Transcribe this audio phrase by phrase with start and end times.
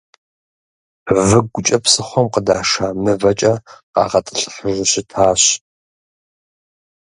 [1.27, 3.53] Выгукӏэ псыхъуэм къыдаша мывэкӏэ
[3.93, 5.43] къагъэтӏылъыхьыжу щытащ.